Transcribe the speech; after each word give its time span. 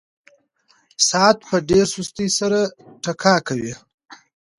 ساعت 1.07 1.37
په 1.49 1.55
ډېره 1.69 1.87
سستۍ 1.93 2.27
سره 2.39 2.59
ټکا 3.03 3.35
کوي. 3.47 3.73